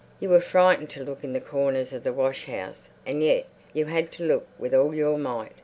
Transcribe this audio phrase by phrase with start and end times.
[0.19, 4.11] You were frightened to look in the corners of the washhouse, and yet you had
[4.13, 5.51] to look with all your might.